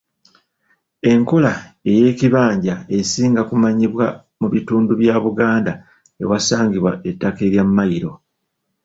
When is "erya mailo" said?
7.47-8.11